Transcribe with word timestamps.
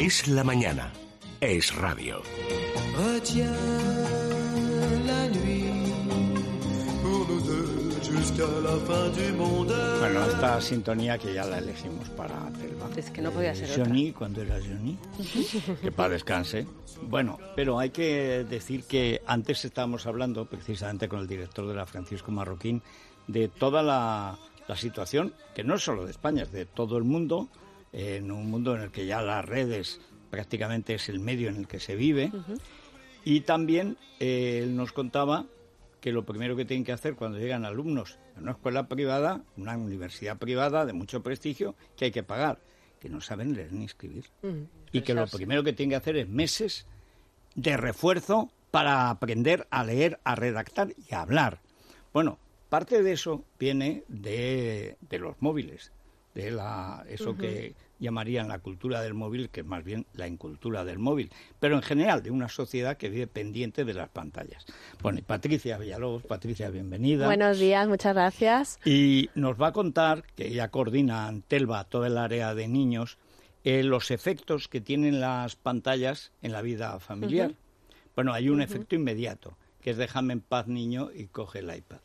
Es 0.00 0.28
la 0.28 0.44
mañana. 0.44 0.92
Es 1.40 1.74
radio. 1.74 2.22
Bueno, 9.98 10.26
esta 10.26 10.60
sintonía 10.60 11.18
que 11.18 11.34
ya 11.34 11.44
la 11.46 11.58
elegimos 11.58 12.08
para 12.10 12.48
Telma. 12.52 12.88
Es 12.96 13.10
que 13.10 13.20
no 13.20 13.32
podía 13.32 13.52
ser 13.56 13.76
Johnny, 13.76 14.12
cuando 14.12 14.40
era 14.42 14.60
Johnny. 14.60 14.96
que 15.82 15.90
para 15.90 16.10
descanse. 16.10 16.64
Bueno, 17.02 17.36
pero 17.56 17.80
hay 17.80 17.90
que 17.90 18.46
decir 18.48 18.84
que 18.84 19.20
antes 19.26 19.64
estábamos 19.64 20.06
hablando, 20.06 20.44
precisamente 20.44 21.08
con 21.08 21.18
el 21.18 21.26
director 21.26 21.66
de 21.66 21.74
la 21.74 21.86
Francisco 21.86 22.30
Marroquín, 22.30 22.82
de 23.26 23.48
toda 23.48 23.82
la, 23.82 24.38
situación, 24.76 25.34
que 25.56 25.64
no 25.64 25.74
es 25.74 25.82
solo 25.82 26.04
de 26.04 26.12
España, 26.12 26.44
es 26.44 26.52
de 26.52 26.66
todo 26.66 26.98
el 26.98 27.02
mundo, 27.02 27.48
en 27.92 28.30
un 28.30 28.50
mundo 28.50 28.74
en 28.76 28.82
el 28.82 28.90
que 28.90 29.06
ya 29.06 29.22
las 29.22 29.44
redes 29.44 30.00
prácticamente 30.30 30.94
es 30.94 31.08
el 31.08 31.20
medio 31.20 31.48
en 31.48 31.56
el 31.56 31.68
que 31.68 31.80
se 31.80 31.96
vive. 31.96 32.30
Y 33.24 33.40
también 33.40 33.96
eh, 34.20 34.60
él 34.62 34.76
nos 34.76 34.92
contaba 34.92 35.46
que 36.00 36.12
lo 36.12 36.24
primero 36.24 36.56
que 36.56 36.64
tienen 36.64 36.84
que 36.84 36.92
hacer 36.92 37.16
cuando 37.16 37.38
llegan 37.38 37.64
alumnos 37.64 38.18
a 38.36 38.40
una 38.40 38.52
escuela 38.52 38.88
privada, 38.88 39.42
una 39.56 39.76
universidad 39.76 40.38
privada 40.38 40.86
de 40.86 40.92
mucho 40.92 41.22
prestigio, 41.22 41.74
que 41.96 42.06
hay 42.06 42.10
que 42.10 42.22
pagar, 42.22 42.60
que 43.00 43.08
no 43.08 43.20
saben 43.20 43.54
leer 43.54 43.72
ni 43.72 43.84
escribir. 43.84 44.26
y 44.92 45.02
que 45.02 45.14
lo 45.14 45.26
primero 45.26 45.64
que 45.64 45.72
tienen 45.72 45.90
que 45.90 45.96
hacer 45.96 46.16
es 46.16 46.28
meses 46.28 46.86
de 47.54 47.76
refuerzo 47.76 48.50
para 48.70 49.10
aprender 49.10 49.66
a 49.70 49.82
leer, 49.82 50.20
a 50.24 50.34
redactar 50.34 50.92
y 50.96 51.14
a 51.14 51.22
hablar. 51.22 51.60
Bueno, 52.12 52.38
parte 52.68 53.02
de 53.02 53.12
eso 53.12 53.44
viene 53.58 54.04
de, 54.08 54.96
de 55.00 55.18
los 55.18 55.40
móviles, 55.40 55.92
de 56.42 56.52
la, 56.52 57.04
eso 57.08 57.36
que 57.36 57.74
llamarían 57.98 58.46
la 58.46 58.60
cultura 58.60 59.02
del 59.02 59.12
móvil, 59.12 59.50
que 59.50 59.60
es 59.60 59.66
más 59.66 59.82
bien 59.82 60.06
la 60.14 60.28
incultura 60.28 60.84
del 60.84 61.00
móvil, 61.00 61.30
pero 61.58 61.74
en 61.74 61.82
general 61.82 62.22
de 62.22 62.30
una 62.30 62.48
sociedad 62.48 62.96
que 62.96 63.08
vive 63.08 63.26
pendiente 63.26 63.84
de 63.84 63.92
las 63.92 64.08
pantallas. 64.08 64.64
Bueno, 65.02 65.18
y 65.18 65.22
Patricia 65.22 65.78
Villalobos, 65.78 66.22
Patricia, 66.22 66.70
bienvenida. 66.70 67.26
Buenos 67.26 67.58
días, 67.58 67.88
muchas 67.88 68.14
gracias. 68.14 68.78
Y 68.84 69.30
nos 69.34 69.60
va 69.60 69.68
a 69.68 69.72
contar, 69.72 70.22
que 70.36 70.46
ella 70.46 70.68
coordina 70.68 71.28
en 71.28 71.42
Telva 71.42 71.82
todo 71.84 72.06
el 72.06 72.16
área 72.16 72.54
de 72.54 72.68
niños, 72.68 73.18
eh, 73.64 73.82
los 73.82 74.12
efectos 74.12 74.68
que 74.68 74.80
tienen 74.80 75.20
las 75.20 75.56
pantallas 75.56 76.30
en 76.40 76.52
la 76.52 76.62
vida 76.62 77.00
familiar. 77.00 77.54
Bueno, 78.14 78.32
hay 78.32 78.48
un 78.48 78.62
efecto 78.62 78.94
inmediato, 78.94 79.56
que 79.80 79.90
es 79.90 79.96
déjame 79.96 80.34
en 80.34 80.40
paz 80.40 80.68
niño 80.68 81.10
y 81.12 81.26
coge 81.26 81.58
el 81.58 81.76
iPad 81.76 81.98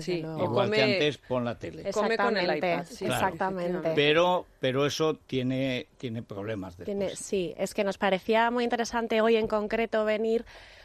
sí, 0.00 0.18
igual 0.18 0.70
que 0.70 0.82
antes 0.82 1.18
pon 1.18 1.44
la 1.44 1.58
tele. 1.58 1.90
Come 1.92 2.16
con 2.16 2.36
el 2.36 2.56
iPad. 2.56 2.80
Exactamente. 2.80 3.92
Pero, 3.94 4.46
pero 4.60 4.86
eso 4.86 5.14
tiene, 5.14 5.88
tiene 5.98 6.22
problemas 6.22 6.76
Tiene, 6.76 7.16
sí, 7.16 7.54
es 7.56 7.74
que 7.74 7.84
nos 7.84 7.98
parecía 7.98 8.50
muy 8.50 8.64
interesante 8.64 9.20
hoy 9.20 9.36
en 9.36 9.48
concreto 9.48 10.04
venir 10.04 10.44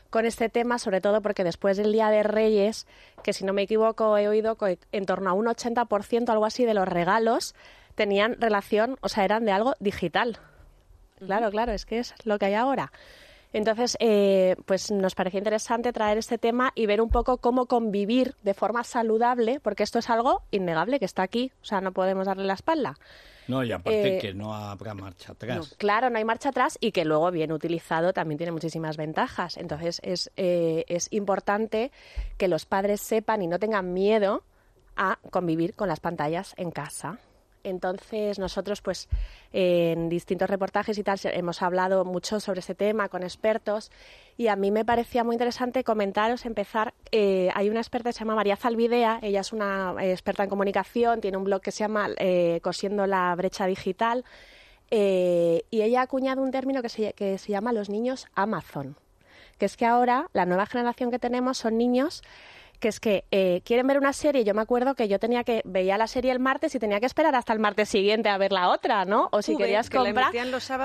con 0.09 0.25
este 0.25 0.49
tema, 0.49 0.79
sobre 0.79 1.01
todo 1.01 1.21
porque 1.21 1.43
después 1.43 1.77
del 1.77 1.91
Día 1.91 2.09
de 2.09 2.23
Reyes, 2.23 2.87
que 3.23 3.33
si 3.33 3.45
no 3.45 3.53
me 3.53 3.63
equivoco 3.63 4.17
he 4.17 4.27
oído 4.27 4.55
que 4.55 4.79
en 4.91 5.05
torno 5.05 5.29
a 5.29 5.33
un 5.33 5.45
80%, 5.45 6.29
algo 6.29 6.45
así, 6.45 6.65
de 6.65 6.73
los 6.73 6.87
regalos 6.87 7.55
tenían 7.95 8.39
relación, 8.39 8.97
o 9.01 9.09
sea, 9.09 9.25
eran 9.25 9.45
de 9.45 9.51
algo 9.51 9.75
digital. 9.79 10.37
Claro, 11.19 11.49
claro, 11.49 11.71
es 11.71 11.85
que 11.85 11.99
es 11.99 12.13
lo 12.25 12.37
que 12.37 12.45
hay 12.45 12.53
ahora. 12.53 12.91
Entonces, 13.57 13.97
eh, 13.99 14.55
pues 14.65 14.91
nos 14.91 15.15
parecía 15.15 15.39
interesante 15.39 15.91
traer 15.91 16.19
este 16.19 16.37
tema 16.37 16.71
y 16.75 16.85
ver 16.85 17.01
un 17.01 17.09
poco 17.09 17.37
cómo 17.37 17.65
convivir 17.65 18.35
de 18.43 18.53
forma 18.53 18.83
saludable, 18.83 19.59
porque 19.59 19.83
esto 19.83 19.97
es 19.99 20.09
algo 20.09 20.43
innegable 20.51 20.99
que 20.99 21.05
está 21.05 21.23
aquí, 21.23 21.51
o 21.61 21.65
sea, 21.65 21.81
no 21.81 21.91
podemos 21.91 22.27
darle 22.27 22.45
la 22.45 22.53
espalda. 22.53 22.95
No, 23.47 23.63
y 23.63 23.71
aparte 23.71 24.17
eh, 24.17 24.19
que 24.19 24.33
no 24.33 24.53
habrá 24.53 24.93
marcha 24.93 25.31
atrás. 25.31 25.73
claro, 25.77 26.09
no 26.09 26.17
hay 26.17 26.25
marcha 26.25 26.49
atrás 26.49 26.77
y 26.81 26.91
que 26.91 27.05
luego 27.05 27.31
bien 27.31 27.51
utilizado 27.51 28.13
también 28.13 28.37
tiene 28.37 28.51
muchísimas 28.51 28.95
ventajas. 28.97 29.57
Entonces 29.57 30.01
es, 30.03 30.31
eh, 30.35 30.83
es 30.87 31.07
importante 31.11 31.91
que 32.37 32.47
los 32.47 32.65
padres 32.65 33.01
sepan 33.01 33.41
y 33.41 33.47
no 33.47 33.57
tengan 33.57 33.93
miedo 33.93 34.43
a 34.97 35.17
convivir 35.31 35.73
con 35.73 35.87
las 35.87 35.99
pantallas 35.99 36.53
en 36.57 36.71
casa. 36.71 37.19
Entonces 37.63 38.39
nosotros 38.39 38.81
pues 38.81 39.07
en 39.53 40.09
distintos 40.09 40.49
reportajes 40.49 40.97
y 40.97 41.03
tal 41.03 41.19
hemos 41.23 41.61
hablado 41.61 42.05
mucho 42.05 42.39
sobre 42.39 42.59
ese 42.59 42.75
tema 42.75 43.09
con 43.09 43.23
expertos 43.23 43.91
y 44.37 44.47
a 44.47 44.55
mí 44.55 44.71
me 44.71 44.85
parecía 44.85 45.23
muy 45.23 45.35
interesante 45.35 45.83
comentaros, 45.83 46.45
empezar, 46.45 46.93
eh, 47.11 47.49
hay 47.55 47.69
una 47.69 47.79
experta 47.79 48.09
que 48.09 48.13
se 48.13 48.19
llama 48.19 48.35
María 48.35 48.55
Zalvidea, 48.55 49.19
ella 49.21 49.41
es 49.41 49.51
una 49.51 49.95
experta 49.99 50.43
en 50.43 50.49
comunicación, 50.49 51.21
tiene 51.21 51.37
un 51.37 51.43
blog 51.43 51.61
que 51.61 51.71
se 51.71 51.79
llama 51.79 52.09
eh, 52.17 52.59
Cosiendo 52.61 53.07
la 53.07 53.33
brecha 53.35 53.65
digital 53.65 54.23
eh, 54.91 55.63
y 55.69 55.81
ella 55.81 56.01
ha 56.01 56.03
acuñado 56.03 56.41
un 56.41 56.51
término 56.51 56.81
que 56.81 56.89
se, 56.89 57.13
que 57.13 57.37
se 57.37 57.51
llama 57.51 57.73
los 57.73 57.89
niños 57.89 58.27
Amazon, 58.35 58.95
que 59.57 59.65
es 59.65 59.75
que 59.75 59.85
ahora 59.85 60.27
la 60.33 60.45
nueva 60.45 60.65
generación 60.65 61.11
que 61.11 61.19
tenemos 61.19 61.57
son 61.57 61.77
niños 61.77 62.21
que 62.79 62.87
es 62.87 62.99
que 62.99 63.25
eh, 63.31 63.61
quieren 63.65 63.87
ver 63.87 63.97
una 63.97 64.13
serie. 64.13 64.43
Yo 64.43 64.53
me 64.53 64.61
acuerdo 64.61 64.95
que 64.95 65.07
yo 65.07 65.19
tenía 65.19 65.43
que 65.43 65.61
veía 65.65 65.97
la 65.97 66.07
serie 66.07 66.31
el 66.31 66.39
martes 66.39 66.73
y 66.75 66.79
tenía 66.79 66.99
que 66.99 67.05
esperar 67.05 67.35
hasta 67.35 67.53
el 67.53 67.59
martes 67.59 67.89
siguiente 67.89 68.29
a 68.29 68.37
ver 68.37 68.51
la 68.51 68.69
otra, 68.69 69.05
¿no? 69.05 69.29
O 69.31 69.41
si 69.41 69.55
querías 69.55 69.89
comprar, 69.89 70.31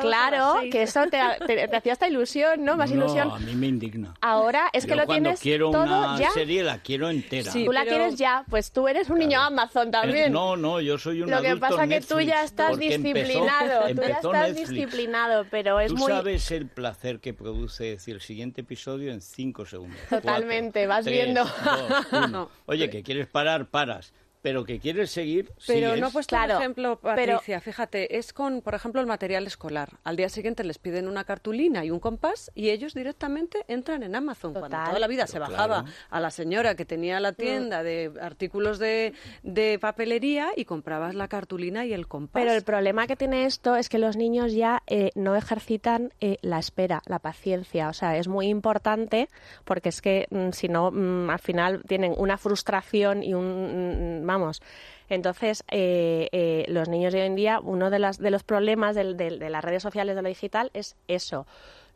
claro, 0.01 0.61
que 0.71 0.83
eso 0.83 1.07
te, 1.09 1.21
hacía 1.21 1.93
esta 1.93 2.09
ilusión, 2.09 2.65
¿no? 2.65 2.77
Más 2.77 2.91
ilusión. 2.91 3.31
a 3.31 3.39
mí 3.39 3.55
me 3.55 3.67
indigna. 3.67 4.15
Ahora 4.21 4.69
es 4.73 4.87
que 4.87 4.97
lo 4.97 5.07
tienes 5.07 5.41
quiero 5.41 5.71
todo 5.71 5.85
una 5.85 6.19
ya. 6.19 6.31
serie 6.31 6.63
la 6.63 6.79
quiero 6.79 7.11
entera. 7.11 7.53
tú 7.53 7.73
la 7.73 7.85
quieres 7.85 8.17
ya, 8.17 8.45
pues 8.49 8.73
tú 8.73 8.89
eres 8.89 9.11
un 9.11 9.19
niño 9.19 9.41
Amazon 9.41 9.91
también. 9.91 10.33
no, 10.33 10.57
no, 10.57 10.81
yo 10.81 10.99
soy 10.99 11.23
un 11.23 11.31
Lo 11.31 11.43
que 11.43 11.57
pasa 11.57 11.85
es 11.85 11.89
que 11.89 12.01
tú 12.01 12.21
ya 12.21 12.43
estás 12.45 12.79
disciplinado, 12.79 13.89
tú 13.95 14.03
ya 14.03 14.17
estás 14.17 14.55
disciplinado, 14.55 15.47
pero 15.51 15.81
es 15.81 15.89
tú 15.89 15.97
muy. 15.97 16.11
Tú 16.11 16.17
sabes 16.17 16.51
el 16.51 16.67
placer 16.69 17.21
que 17.21 17.35
produce 17.35 17.85
decir 17.85 18.15
el 18.15 18.21
siguiente 18.21 18.63
episodio 18.63 19.13
en 19.13 19.21
cinco 19.21 19.67
segundos. 19.67 19.99
Totalmente, 20.09 20.87
vas 20.87 21.05
viendo. 21.05 21.45
Oye, 22.67 22.91
que 22.91 23.03
quieres 23.03 23.27
parar, 23.27 23.67
paras 23.67 24.13
pero 24.43 24.65
que 24.65 24.81
quieres 24.81 25.11
seguir. 25.11 25.53
Pero 25.67 25.97
no 25.97 26.11
pues 26.11 26.27
claro, 26.27 26.59
ejemplo, 26.59 26.99
Patricia, 26.99 27.61
fíjate, 27.61 28.19
es 28.19 28.33
con, 28.33 28.61
por 28.61 28.75
ejemplo, 28.75 29.01
el 29.01 29.07
material 29.07 29.47
escolar. 29.47 30.01
Al 30.03 30.17
día 30.17 30.29
siguiente 30.29 30.65
les 30.65 30.79
piden 30.79 31.09
una 31.09 31.25
cartulina 31.25 31.85
y 31.85 31.91
un 31.91 32.01
compás 32.01 32.51
y 32.55 32.71
ellos 32.71 32.93
directamente 32.93 33.65
entran 33.69 34.03
en 34.03 34.17
Amazon. 34.17 34.53
Cuando 34.53 34.77
toda 34.77 34.99
la 34.99 35.07
vida 35.07 35.29
se 35.29 35.39
bajaba 35.39 35.85
a 36.11 36.21
la 36.21 36.31
señora 36.31 36.75
que 36.75 36.85
tenía 36.85 37.21
la 37.21 37.33
tienda 37.33 37.85
de 37.85 38.13
artículos 38.21 38.81
de, 38.81 39.15
de, 39.45 39.79
papelería 39.79 40.51
y 40.57 40.65
comprabas 40.65 41.15
la 41.15 41.29
cartulina 41.29 41.87
y 41.87 41.93
el 41.93 42.09
compás. 42.09 42.43
Pero 42.43 42.53
el 42.53 42.63
problema 42.63 43.07
que 43.07 43.17
tiene 43.17 43.47
esto 43.47 43.77
es 43.77 43.89
que 43.89 43.99
los 43.99 44.17
niños 44.17 44.53
ya 44.53 44.83
eh, 44.89 45.11
no 45.15 45.37
ejercitan 45.37 46.13
eh, 46.21 46.39
la 46.43 46.59
espera, 46.59 47.03
la 47.07 47.21
paciencia. 47.21 47.89
O 47.89 47.93
sea, 47.93 48.17
es 48.17 48.27
muy 48.27 48.49
importante 48.49 49.29
porque 49.65 49.91
es 49.91 50.03
que 50.03 50.27
mm, 50.31 50.51
si 50.51 50.69
no, 50.69 50.91
mm, 50.91 51.31
al 51.31 51.39
final 51.39 51.83
tienen 51.87 52.15
una 52.17 52.39
frustración 52.39 53.23
y 53.23 53.35
un 53.35 54.23
mm, 54.23 54.32
vamos. 54.33 54.63
Entonces, 55.09 55.63
eh, 55.71 56.29
eh, 56.33 56.65
los 56.69 56.89
niños 56.89 57.13
de 57.13 57.21
hoy 57.21 57.27
en 57.27 57.37
día, 57.37 57.61
uno 57.61 57.91
de, 57.91 57.99
las, 57.99 58.19
de 58.19 58.31
los 58.31 58.43
problemas 58.43 58.95
de, 58.95 59.05
las 59.51 59.65
redes 59.65 59.83
sociales 59.83 60.17
de 60.17 60.23
lo 60.23 60.29
digital 60.29 60.71
es 60.75 60.97
eso. 61.07 61.47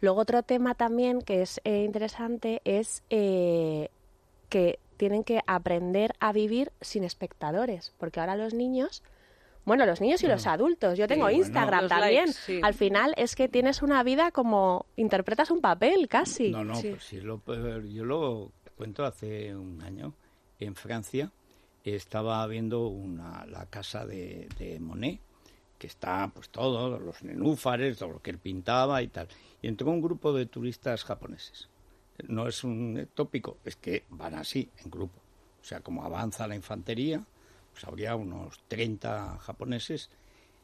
Luego 0.00 0.20
otro 0.20 0.42
tema 0.42 0.74
también 0.74 1.22
que 1.22 1.42
es 1.42 1.60
eh, 1.64 1.82
interesante 1.84 2.60
es 2.64 3.02
que 3.08 4.78
tienen 4.98 5.24
que 5.24 5.41
aprender 5.47 6.14
a 6.20 6.32
vivir 6.32 6.72
sin 6.80 7.04
espectadores, 7.04 7.94
porque 7.98 8.20
ahora 8.20 8.36
los 8.36 8.53
niños, 8.53 9.03
bueno, 9.64 9.86
los 9.86 10.00
niños 10.00 10.22
y 10.22 10.26
los 10.26 10.47
adultos, 10.47 10.98
yo 10.98 11.08
tengo 11.08 11.30
Instagram 11.30 11.88
también, 11.88 12.28
al 12.62 12.74
final 12.74 13.14
es 13.16 13.34
que 13.34 13.48
tienes 13.48 13.82
una 13.82 14.03
vida 14.03 14.30
como 14.30 14.86
interpretas 14.97 15.50
un 15.50 15.60
papel 15.62 16.06
casi. 16.08 16.50
No, 16.50 16.64
no, 16.64 16.74
pues 17.44 17.64
yo 17.92 18.04
lo 18.04 18.53
cuento 18.76 19.04
hace 19.04 19.54
un 19.54 19.82
año 19.82 20.12
en 20.58 20.74
Francia 20.74 21.30
estaba 21.94 22.47
viendo 22.47 22.88
una, 22.88 23.47
la 23.47 23.66
casa 23.66 24.06
de, 24.06 24.78
Monet, 24.80 25.21
que 25.78 25.86
está 25.86 26.30
pues 26.34 26.48
todo, 26.48 26.98
los 26.98 27.22
nenúfares, 27.22 27.98
todo 27.98 28.15
lo 28.15 28.22
que 28.22 28.30
él 28.30 28.38
pintaba 28.38 29.03
y 29.03 29.09
tal. 29.09 29.28
Y 29.62 29.68
entró 29.68 29.91
un 29.91 30.00
grupo 30.00 30.33
de 30.33 30.47
turistas 30.47 31.04
japoneses. 31.04 31.68
No 32.28 32.48
es 32.48 32.65
un 32.65 33.09
tópico, 33.15 33.59
es 33.65 33.77
que 33.77 34.04
van 34.10 34.34
así, 34.34 34.71
en 34.83 34.91
grupo. 34.91 35.21
O 35.60 35.65
sea, 35.65 35.80
como 35.80 36.04
avanza 36.04 36.48
la 36.48 36.56
infantería, 36.56 37.24
pues 37.72 37.84
habría 37.84 38.16
unos 38.16 38.60
30 38.68 39.38
japoneses. 39.38 40.10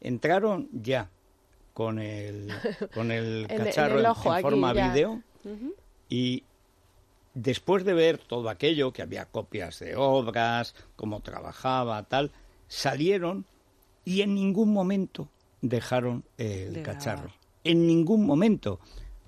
Entraron 0.00 0.68
ya 0.72 1.10
con 1.74 1.98
el, 1.98 2.52
con 2.94 3.10
el 3.10 3.46
cacharro 3.56 4.00
en, 4.00 4.42
forma 4.42 4.72
vídeo 4.72 5.22
y 6.08 6.44
después 7.34 7.84
de 7.84 7.94
ver 7.94 8.18
todo 8.18 8.48
aquello, 8.48 8.92
que 8.92 9.02
había 9.02 9.26
copias 9.26 9.78
de 9.80 9.96
obras, 9.96 10.74
cómo 10.96 11.20
trabajaba, 11.20 12.02
tal, 12.04 12.32
salieron 12.68 13.46
y 14.04 14.22
en 14.22 14.34
ningún 14.34 14.72
momento 14.72 15.28
dejaron 15.60 16.24
el 16.38 16.82
cacharro. 16.82 17.32
En 17.64 17.86
ningún 17.86 18.26
momento. 18.26 18.80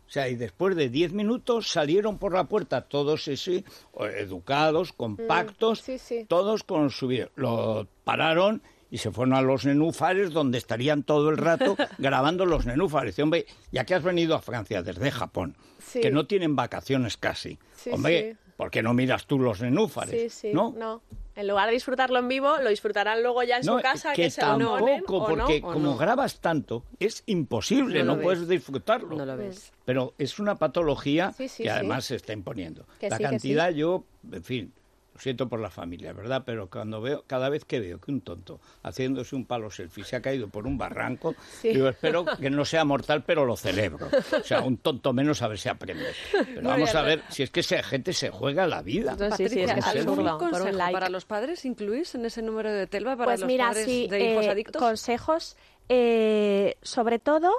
O 0.06 0.10
sea, 0.14 0.28
y 0.28 0.36
después 0.36 0.76
de 0.76 0.90
diez 0.90 1.12
minutos 1.12 1.70
salieron 1.70 2.18
por 2.18 2.34
la 2.34 2.44
puerta 2.44 2.82
todos 2.82 3.28
educados, 3.28 4.92
compactos, 4.92 5.82
mm, 5.88 6.26
todos 6.28 6.62
con 6.62 6.90
su 6.90 7.08
video. 7.08 7.30
Lo 7.36 7.86
pararon 8.04 8.62
y 8.90 8.98
se 8.98 9.10
fueron 9.10 9.34
a 9.34 9.42
los 9.42 9.64
nenúfares 9.64 10.32
donde 10.32 10.58
estarían 10.58 11.02
todo 11.02 11.30
el 11.30 11.36
rato 11.36 11.76
grabando 11.98 12.46
los 12.46 12.66
nenúfares. 12.66 13.18
hombre, 13.18 13.46
ya 13.72 13.84
que 13.84 13.94
has 13.94 14.02
venido 14.02 14.34
a 14.34 14.40
Francia 14.40 14.82
desde 14.82 15.10
Japón, 15.10 15.56
que 15.92 16.10
no 16.10 16.26
tienen 16.26 16.56
vacaciones 16.56 17.16
casi, 17.16 17.58
hombre, 17.90 18.36
¿por 18.56 18.70
qué 18.70 18.82
no 18.82 18.94
miras 18.94 19.26
tú 19.26 19.38
los 19.38 19.60
nenúfares? 19.60 20.32
Sí, 20.32 20.48
sí, 20.48 20.54
¿no? 20.54 21.02
En 21.36 21.48
lugar 21.48 21.66
de 21.66 21.74
disfrutarlo 21.74 22.20
en 22.20 22.28
vivo, 22.28 22.58
lo 22.58 22.70
disfrutarán 22.70 23.20
luego 23.20 23.42
ya 23.42 23.56
en 23.56 23.64
su 23.64 23.76
casa, 23.80 24.12
que, 24.12 24.30
se 24.30 24.40
tampoco, 24.40 25.26
porque 25.26 25.60
como 25.60 25.96
grabas 25.96 26.40
tanto, 26.40 26.84
es 27.00 27.24
imposible, 27.26 28.04
no, 28.04 28.20
puedes 28.20 28.46
disfrutarlo. 28.46 29.16
No 29.16 29.26
lo 29.26 29.36
ves. 29.36 29.72
Pero 29.84 30.14
es 30.16 30.38
una 30.38 30.54
patología 30.54 31.34
que 31.56 31.70
además 31.70 32.04
se 32.04 32.16
está 32.16 32.32
imponiendo. 32.32 32.86
La 33.00 33.18
cantidad, 33.18 33.70
yo, 33.70 34.04
en 34.30 34.44
fin, 34.44 34.72
lo 35.14 35.20
siento 35.20 35.48
por 35.48 35.60
la 35.60 35.70
familia, 35.70 36.12
¿verdad? 36.12 36.42
Pero 36.44 36.68
cuando 36.68 37.00
veo, 37.00 37.22
cada 37.26 37.48
vez 37.48 37.64
que 37.64 37.78
veo 37.78 38.00
que 38.00 38.10
un 38.10 38.20
tonto 38.20 38.60
haciéndose 38.82 39.36
un 39.36 39.46
palo 39.46 39.70
selfie 39.70 40.04
se 40.04 40.16
ha 40.16 40.20
caído 40.20 40.48
por 40.48 40.66
un 40.66 40.76
barranco, 40.76 41.36
digo, 41.62 41.88
espero 41.88 42.24
que 42.24 42.50
no 42.50 42.64
sea 42.64 42.84
mortal, 42.84 43.22
pero 43.24 43.44
lo 43.44 43.56
celebro. 43.56 44.08
O 44.08 44.44
sea, 44.44 44.60
un 44.60 44.78
tonto 44.78 45.12
menos 45.12 45.40
a 45.42 45.48
ver 45.48 45.58
si 45.58 45.68
aprende. 45.68 46.06
Pero 46.32 46.68
vamos 46.68 46.94
a 46.94 47.02
ver 47.02 47.22
si 47.28 47.44
es 47.44 47.50
que 47.50 47.60
esa 47.60 47.82
gente 47.84 48.12
se 48.12 48.30
juega 48.30 48.66
la 48.66 48.82
vida. 48.82 49.12
Entonces, 49.12 49.50
sí, 49.50 49.54
sí, 49.54 49.60
es 49.60 49.72
que 49.72 50.72
para 50.92 51.08
los 51.08 51.24
padres 51.24 51.64
incluís 51.64 52.14
en 52.16 52.24
ese 52.24 52.42
número 52.42 52.72
de 52.72 52.86
Telva 52.88 53.16
para 53.16 53.26
pues 53.26 53.40
los 53.40 53.46
mira, 53.46 53.68
padres 53.68 53.86
de 53.86 54.32
hijos 54.32 54.46
eh, 54.46 54.50
adictos? 54.50 54.82
consejos, 54.82 55.56
eh, 55.88 56.76
sobre 56.82 57.20
todo 57.20 57.52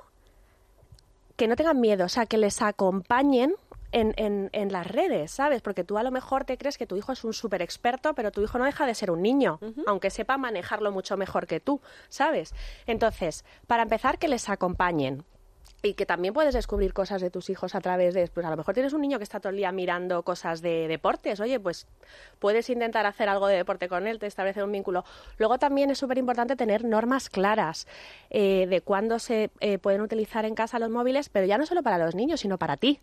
que 1.37 1.47
no 1.47 1.55
tengan 1.55 1.79
miedo, 1.79 2.05
o 2.05 2.09
sea, 2.09 2.25
que 2.25 2.37
les 2.37 2.61
acompañen 2.61 3.53
en, 3.95 4.49
en, 4.51 4.71
las 4.71 4.87
redes, 4.87 5.31
¿sabes? 5.31 5.61
Porque 5.61 5.83
tú 5.83 5.97
a 5.97 6.03
lo 6.03 6.11
mejor 6.11 6.43
te 6.43 6.57
crees 6.57 6.77
que 6.77 6.85
tu 6.85 6.97
hijo 6.97 7.13
es 7.13 7.23
un 7.23 7.33
súper 7.33 7.61
experto, 7.61 8.13
pero 8.13 8.31
tu 8.31 8.41
hijo 8.41 8.57
no 8.57 8.65
deja 8.65 8.85
de 8.85 8.93
ser 8.93 9.09
un 9.09 9.21
niño, 9.21 9.59
aunque 9.87 10.09
sepa 10.09 10.37
manejarlo 10.37 10.91
mucho 10.91 11.15
mejor 11.15 11.47
que 11.47 11.59
tú, 11.59 11.81
¿sabes? 12.09 12.53
Entonces, 12.87 13.45
para 13.67 13.83
empezar, 13.83 14.19
que 14.19 14.27
les 14.27 14.49
acompañen, 14.49 15.23
y 15.81 15.93
que 15.93 16.05
también 16.05 16.33
puedes 16.33 16.53
descubrir 16.53 16.93
cosas 16.93 17.21
de 17.21 17.29
tus 17.29 17.49
hijos 17.49 17.75
a 17.75 17.81
través 17.81 18.13
de, 18.13 18.27
pues 18.27 18.45
a 18.45 18.49
lo 18.49 18.57
mejor 18.57 18.73
tienes 18.73 18.93
un 18.93 19.01
niño 19.01 19.17
que 19.19 19.23
está 19.23 19.39
todo 19.39 19.51
el 19.51 19.57
día 19.57 19.71
mirando 19.71 20.23
cosas 20.23 20.61
de 20.61 20.87
deportes, 20.87 21.39
oye, 21.39 21.59
pues 21.59 21.87
puedes 22.39 22.69
intentar 22.69 23.05
hacer 23.05 23.29
algo 23.29 23.47
de 23.47 23.55
deporte 23.55 23.87
con 23.87 24.07
él, 24.07 24.17
te 24.17 24.25
establecer 24.25 24.63
un 24.63 24.71
vínculo. 24.71 25.05
Luego 25.37 25.59
también 25.59 25.91
es 25.91 25.99
súper 25.99 26.17
importante 26.17 26.55
tener 26.55 26.83
normas 26.83 27.29
claras 27.29 27.87
eh, 28.31 28.65
de 28.67 28.81
cuándo 28.81 29.19
se 29.19 29.51
eh, 29.59 29.77
pueden 29.77 30.01
utilizar 30.01 30.45
en 30.45 30.55
casa 30.55 30.79
los 30.79 30.89
móviles, 30.89 31.29
pero 31.29 31.45
ya 31.45 31.57
no 31.57 31.65
solo 31.65 31.83
para 31.83 31.99
los 31.99 32.15
niños, 32.15 32.39
sino 32.39 32.57
para 32.57 32.77
ti. 32.77 32.99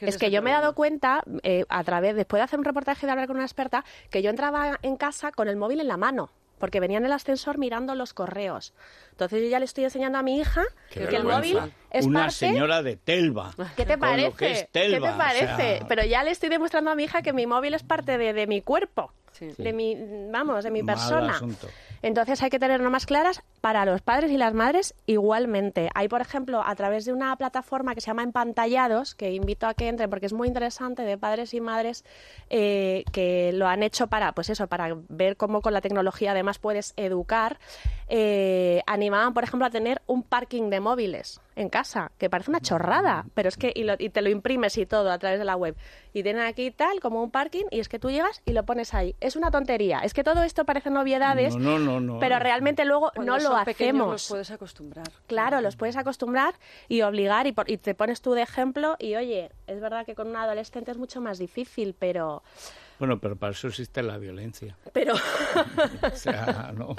Es 0.00 0.18
que, 0.18 0.30
yo 0.30 0.42
me 0.42 0.50
he 0.50 0.52
dado 0.52 0.74
cuenta, 0.74 1.22
eh, 1.42 1.64
a 1.68 1.84
través, 1.84 2.16
después 2.16 2.40
de 2.40 2.44
hacer 2.44 2.58
un 2.58 2.64
reportaje 2.64 3.06
de 3.06 3.12
hablar 3.12 3.26
con 3.26 3.36
una 3.36 3.44
experta, 3.44 3.84
que 4.10 4.22
yo 4.22 4.30
entraba 4.30 4.78
en 4.82 4.96
casa 4.96 5.32
con 5.32 5.48
el 5.48 5.56
móvil 5.56 5.80
en 5.80 5.88
la 5.88 5.96
mano, 5.96 6.30
porque 6.58 6.80
venía 6.80 6.98
en 6.98 7.04
el 7.04 7.12
ascensor 7.12 7.58
mirando 7.58 7.94
los 7.94 8.14
correos. 8.14 8.72
Entonces 9.10 9.42
yo 9.42 9.48
ya 9.48 9.58
le 9.58 9.66
estoy 9.66 9.84
enseñando 9.84 10.18
a 10.18 10.22
mi 10.22 10.38
hija 10.38 10.64
que 10.90 11.04
el 11.04 11.24
móvil 11.24 11.58
es 11.90 12.06
una 12.06 12.30
señora 12.30 12.82
de 12.82 12.96
Telva. 12.96 13.54
¿Qué 13.76 13.84
te 13.84 13.98
parece? 13.98 14.68
¿Qué 14.72 14.88
te 14.88 15.00
parece? 15.00 15.84
Pero 15.88 16.04
ya 16.04 16.22
le 16.24 16.30
estoy 16.30 16.48
demostrando 16.48 16.90
a 16.90 16.94
mi 16.94 17.04
hija 17.04 17.22
que 17.22 17.32
mi 17.32 17.46
móvil 17.46 17.74
es 17.74 17.82
parte 17.82 18.16
de, 18.16 18.46
mi 18.46 18.62
cuerpo, 18.62 19.12
de 19.38 19.72
mi, 19.72 19.96
vamos, 20.30 20.64
de 20.64 20.70
mi 20.70 20.82
persona. 20.82 21.38
Entonces 22.04 22.42
hay 22.42 22.50
que 22.50 22.58
tener 22.58 22.82
normas 22.82 23.06
claras 23.06 23.42
para 23.62 23.86
los 23.86 24.02
padres 24.02 24.30
y 24.30 24.36
las 24.36 24.52
madres 24.52 24.94
igualmente. 25.06 25.88
Hay, 25.94 26.06
por 26.06 26.20
ejemplo, 26.20 26.62
a 26.62 26.74
través 26.74 27.06
de 27.06 27.14
una 27.14 27.34
plataforma 27.36 27.94
que 27.94 28.02
se 28.02 28.08
llama 28.08 28.22
Empantallados, 28.22 29.14
que 29.14 29.32
invito 29.32 29.66
a 29.66 29.72
que 29.72 29.88
entren 29.88 30.10
porque 30.10 30.26
es 30.26 30.34
muy 30.34 30.46
interesante, 30.46 31.00
de 31.00 31.16
padres 31.16 31.54
y 31.54 31.62
madres 31.62 32.04
eh, 32.50 33.04
que 33.10 33.52
lo 33.54 33.68
han 33.68 33.82
hecho 33.82 34.08
para, 34.08 34.32
pues 34.32 34.50
eso, 34.50 34.66
para 34.66 34.94
ver 35.08 35.38
cómo 35.38 35.62
con 35.62 35.72
la 35.72 35.80
tecnología 35.80 36.32
además 36.32 36.58
puedes 36.58 36.92
educar. 36.98 37.58
Eh, 38.08 38.82
animaban, 38.86 39.32
por 39.32 39.44
ejemplo, 39.44 39.66
a 39.66 39.70
tener 39.70 40.02
un 40.06 40.24
parking 40.24 40.68
de 40.68 40.80
móviles 40.80 41.40
en 41.56 41.68
casa, 41.68 42.10
que 42.18 42.28
parece 42.28 42.50
una 42.50 42.60
chorrada, 42.60 43.24
pero 43.34 43.48
es 43.48 43.56
que 43.56 43.72
y, 43.74 44.08
te 44.10 44.22
lo 44.22 44.28
imprimes 44.28 44.76
y 44.76 44.86
todo 44.86 45.10
a 45.10 45.18
través 45.18 45.38
de 45.38 45.44
la 45.44 45.56
web. 45.56 45.76
Y 46.12 46.22
tienen 46.22 46.42
aquí 46.42 46.70
tal 46.70 47.00
como 47.00 47.22
un 47.22 47.30
parking 47.30 47.64
y 47.70 47.80
es 47.80 47.88
que 47.88 47.98
tú 47.98 48.10
llegas 48.10 48.42
y 48.44 48.52
lo 48.52 48.64
pones 48.64 48.94
ahí. 48.94 49.14
Es 49.20 49.36
una 49.36 49.50
tontería. 49.50 50.00
Es 50.00 50.14
que 50.14 50.24
todo 50.24 50.42
esto 50.42 50.64
parece 50.64 50.90
novedades, 50.90 51.56
no, 51.56 51.78
no, 51.78 51.78
no, 51.78 51.93
pero 52.20 52.38
realmente 52.38 52.84
luego 52.84 53.12
no 53.16 53.38
lo 53.38 53.56
hacemos. 53.56 54.10
Los 54.10 54.28
puedes 54.28 54.50
acostumbrar. 54.50 55.10
Claro, 55.26 55.60
los 55.60 55.76
puedes 55.76 55.96
acostumbrar 55.96 56.54
y 56.88 57.02
obligar 57.02 57.46
y, 57.46 57.54
y 57.66 57.76
te 57.78 57.94
pones 57.94 58.20
tú 58.20 58.32
de 58.32 58.42
ejemplo 58.42 58.96
y 58.98 59.14
oye, 59.14 59.50
es 59.66 59.80
verdad 59.80 60.06
que 60.06 60.14
con 60.14 60.28
un 60.28 60.36
adolescente 60.36 60.90
es 60.90 60.98
mucho 60.98 61.20
más 61.20 61.38
difícil, 61.38 61.94
pero... 61.98 62.42
Bueno, 62.98 63.18
pero 63.18 63.36
para 63.36 63.52
eso 63.52 63.68
existe 63.68 64.02
la 64.02 64.18
violencia. 64.18 64.76
Pero... 64.92 65.14
o 66.02 66.16
sea, 66.16 66.72
no... 66.76 66.96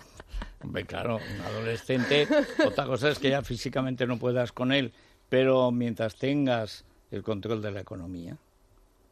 Hombre, 0.64 0.86
claro, 0.86 1.18
un 1.18 1.42
adolescente, 1.42 2.28
otra 2.66 2.86
cosa 2.86 3.10
es 3.10 3.20
que 3.20 3.30
ya 3.30 3.42
físicamente 3.44 4.08
no 4.08 4.18
puedas 4.18 4.52
con 4.52 4.72
él, 4.72 4.94
pero 5.30 5.72
mientras 5.72 6.16
tengas 6.16 6.86
el 7.12 7.24
control 7.24 7.62
de 7.62 7.72
la 7.72 7.82
economía. 7.82 8.38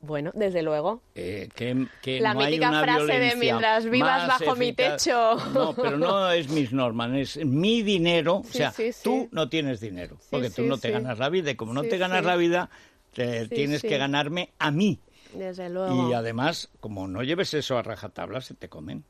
Bueno, 0.06 0.32
desde 0.34 0.62
luego. 0.64 1.02
Eh, 1.16 1.48
que, 1.56 2.20
la 2.20 2.34
no 2.34 2.42
mítica 2.42 2.68
hay 2.68 2.74
una 2.76 2.84
frase 2.84 3.20
de 3.20 3.36
mientras 3.38 3.90
vivas 3.90 4.28
bajo 4.28 4.56
mi 4.58 4.74
techo. 4.74 5.38
No, 5.54 5.74
pero 5.74 5.98
no 5.98 6.30
es 6.32 6.50
mis 6.50 6.74
normas, 6.74 7.12
es 7.14 7.46
mi 7.46 7.84
dinero. 7.84 8.38
o 8.38 8.44
sea, 8.44 8.74
tú 9.02 9.30
no 9.32 9.48
tienes 9.48 9.80
dinero, 9.80 10.18
porque 10.30 10.50
tú 10.50 10.64
no 10.64 10.78
te 10.78 10.92
ganas 10.92 11.20
la 11.20 11.30
vida. 11.30 11.52
Y 11.52 11.56
como 11.56 11.74
no 11.74 11.84
te 11.84 11.98
ganas 11.98 12.26
la 12.26 12.36
vida, 12.36 12.70
tienes 13.14 13.82
que 13.82 13.98
ganarme 13.98 14.50
a 14.60 14.72
mí. 14.72 15.00
Desde 15.34 15.70
luego. 15.70 16.10
Y 16.10 16.14
además, 16.14 16.70
como 16.82 17.08
no 17.08 17.24
lleves 17.24 17.54
eso 17.54 17.78
a 17.78 17.82
rajatabla, 17.82 18.42
se 18.42 18.56
te 18.56 18.68
comen. 18.68 19.06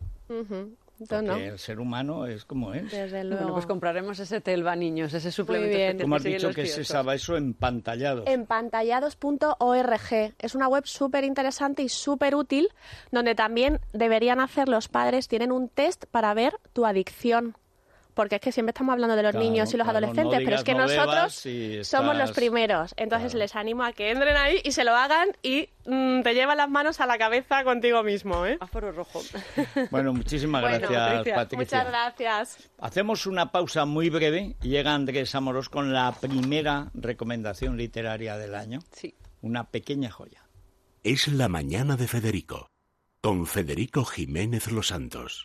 Porque 1.07 1.47
el 1.47 1.59
ser 1.59 1.79
humano 1.79 2.25
es 2.25 2.45
como 2.45 2.73
es. 2.73 2.91
Desde 2.91 3.23
luego. 3.23 3.38
Bueno, 3.38 3.53
pues 3.53 3.65
compraremos 3.65 4.19
ese 4.19 4.41
Telva, 4.41 4.75
niños, 4.75 5.13
ese 5.13 5.31
suplemento. 5.31 6.03
¿Cómo 6.03 6.15
has 6.15 6.23
dicho 6.23 6.51
que 6.51 6.65
se 6.65 6.83
sabe 6.83 7.15
eso? 7.15 7.38
Empantallados. 7.38 8.25
Empantallados.org. 8.27 10.33
Es 10.39 10.55
una 10.55 10.67
web 10.67 10.85
súper 10.85 11.23
interesante 11.23 11.83
y 11.83 11.89
súper 11.89 12.35
útil, 12.35 12.69
donde 13.11 13.35
también 13.35 13.79
deberían 13.94 14.39
hacer 14.39 14.69
los 14.69 14.88
padres, 14.88 15.27
tienen 15.27 15.51
un 15.51 15.69
test 15.69 16.05
para 16.05 16.33
ver 16.33 16.57
tu 16.73 16.85
adicción 16.85 17.55
porque 18.13 18.36
es 18.36 18.42
que 18.42 18.51
siempre 18.51 18.71
estamos 18.71 18.94
hablando 18.94 19.15
de 19.15 19.24
los 19.24 19.36
niños 19.36 19.74
y 19.74 19.77
los 19.77 19.88
adolescentes, 19.88 20.42
pero 20.44 20.56
es 20.56 20.63
que 20.63 20.75
nosotros 20.75 21.44
somos 21.88 22.18
los 22.18 22.31
primeros. 22.31 22.94
Entonces 22.98 23.33
les 23.33 23.56
animo 23.56 23.83
a 23.83 23.94
que 23.94 24.12
entren 24.12 24.38
ahí 24.38 24.62
y 24.63 24.71
se 24.71 24.83
lo 24.83 24.95
hagan 24.95 25.30
y 25.42 25.69
mm, 25.86 26.21
te 26.21 26.33
llevan 26.33 26.57
las 26.57 26.69
manos 26.69 27.00
a 27.00 27.06
la 27.06 27.18
cabeza 27.18 27.63
contigo 27.63 28.04
mismo. 28.04 28.45
¿eh? 28.45 28.57
Aforo 28.60 28.92
rojo. 28.92 29.21
Bueno, 29.92 30.13
muchísimas 30.13 30.62
gracias, 30.62 31.36
Patricia. 31.36 31.57
Muchas 31.57 31.88
gracias. 31.88 32.69
Hacemos 32.80 33.25
una 33.25 33.51
pausa 33.51 33.86
muy 33.86 34.10
breve 34.10 34.55
y 34.62 34.70
llega 34.70 34.93
Andrés 34.93 35.36
Amoros 35.36 35.70
con 35.70 35.93
la 35.93 36.12
primera 36.20 36.89
recomendación 36.93 37.77
literaria 37.77 38.38
del 38.38 38.55
año. 38.55 38.79
Sí. 38.91 39.15
Una 39.41 39.65
pequeña 39.65 40.10
joya. 40.10 40.43
Es 41.03 41.27
la 41.27 41.50
mañana 41.50 41.98
de 41.98 42.08
Federico, 42.08 42.70
con 43.22 43.46
Federico 43.46 44.05
Jiménez 44.05 44.72
Los 44.72 44.88
Santos. 44.88 45.41